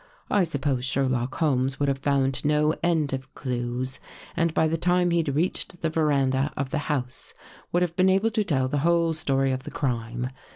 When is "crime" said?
9.69-10.31